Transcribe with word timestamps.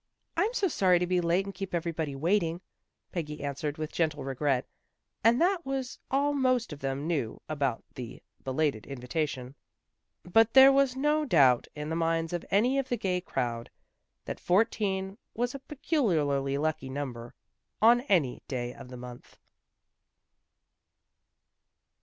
"I'm 0.35 0.51
so 0.55 0.67
sorry 0.67 0.97
to 0.97 1.05
be 1.05 1.21
late 1.21 1.45
and 1.45 1.53
keep 1.53 1.75
everybody 1.75 2.15
waiting," 2.15 2.59
Peggy 3.11 3.43
answered 3.43 3.77
with 3.77 3.91
gentle 3.91 4.23
regret, 4.23 4.67
and 5.23 5.39
that 5.39 5.63
was 5.63 5.99
all 6.09 6.33
most 6.33 6.73
of 6.73 6.79
them 6.79 7.05
knew 7.05 7.39
about 7.47 7.83
the 7.93 8.23
belated 8.43 8.87
invitation. 8.87 9.53
But 10.23 10.55
there 10.55 10.71
was 10.71 10.95
no 10.95 11.23
doubt 11.23 11.67
in 11.75 11.87
the 11.89 11.95
minds 11.95 12.33
of 12.33 12.43
any 12.49 12.79
of 12.79 12.89
the 12.89 12.97
gay 12.97 13.21
crowd 13.21 13.69
that 14.25 14.39
fourteen 14.39 15.19
was 15.35 15.53
a 15.53 15.59
peculiarly 15.59 16.57
lucky 16.57 16.89
number, 16.89 17.35
on 17.79 18.01
any 18.09 18.41
day 18.47 18.73
of 18.73 18.89
the 18.89 18.97
month. 18.97 19.37